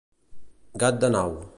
Gat 0.85 0.99
de 1.05 1.09
nau. 1.17 1.41